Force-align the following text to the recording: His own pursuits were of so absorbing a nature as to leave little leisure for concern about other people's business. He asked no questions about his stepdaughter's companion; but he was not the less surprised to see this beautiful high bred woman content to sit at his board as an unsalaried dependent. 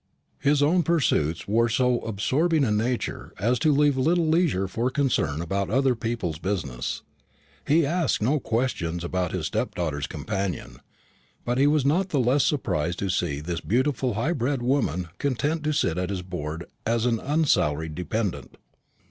His 0.39 0.63
own 0.63 0.81
pursuits 0.81 1.47
were 1.47 1.65
of 1.67 1.71
so 1.71 1.99
absorbing 1.99 2.63
a 2.65 2.71
nature 2.71 3.33
as 3.37 3.59
to 3.59 3.71
leave 3.71 3.97
little 3.97 4.27
leisure 4.27 4.67
for 4.67 4.89
concern 4.89 5.43
about 5.43 5.69
other 5.69 5.93
people's 5.93 6.39
business. 6.39 7.03
He 7.67 7.85
asked 7.85 8.19
no 8.19 8.39
questions 8.39 9.03
about 9.03 9.31
his 9.31 9.45
stepdaughter's 9.45 10.07
companion; 10.07 10.77
but 11.45 11.59
he 11.59 11.67
was 11.67 11.85
not 11.85 12.09
the 12.09 12.19
less 12.19 12.43
surprised 12.43 12.97
to 12.97 13.09
see 13.11 13.41
this 13.41 13.61
beautiful 13.61 14.15
high 14.15 14.33
bred 14.33 14.63
woman 14.63 15.09
content 15.19 15.63
to 15.65 15.71
sit 15.71 15.99
at 15.99 16.09
his 16.09 16.23
board 16.23 16.65
as 16.83 17.05
an 17.05 17.19
unsalaried 17.19 17.93
dependent. 17.93 18.57